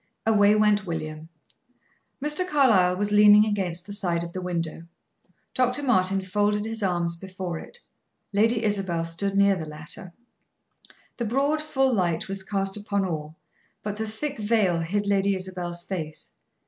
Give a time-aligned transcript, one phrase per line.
[0.25, 1.29] Away went William.
[2.25, 2.43] Mr.
[2.47, 4.85] Carlyle was leaning against the side of the window;
[5.53, 5.83] Dr.
[5.83, 7.77] Martin folded his arms before it:
[8.33, 10.11] Lady Isabel stood near the latter.
[11.17, 13.35] The broad, full light was cast upon all,
[13.83, 16.31] but the thick veil hid Lady Isabel's face.